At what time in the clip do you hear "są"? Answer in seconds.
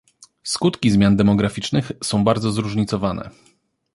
2.03-2.23